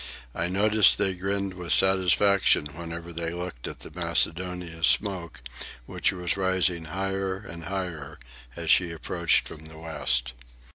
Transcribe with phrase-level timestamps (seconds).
[0.33, 5.43] I noticed they grinned with satisfaction whenever they looked at the Macedonia's smoke,
[5.85, 8.17] which was rising higher and higher
[8.55, 10.33] as she approached from the west.